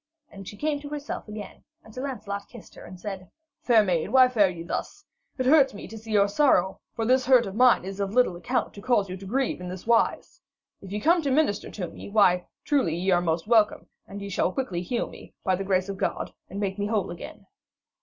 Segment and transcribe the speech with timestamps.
[0.31, 3.29] And she came to herself again, and Sir Lancelot kissed her, and said:
[3.61, 5.05] 'Fair maid, why fare ye thus?
[5.37, 8.35] It hurts me to see your sorrow, for this hurt of mine is of little
[8.35, 10.41] account to cause you to grieve in this wise.
[10.81, 13.11] If ye come to minister to me, why, ye are truly
[13.45, 16.87] welcome, and ye shall quickly heal me, by the grace of God, and make me
[16.87, 17.45] whole again.'